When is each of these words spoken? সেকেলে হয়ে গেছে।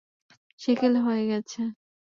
সেকেলে 0.59 0.99
হয়ে 0.99 1.23
গেছে। 1.27 1.61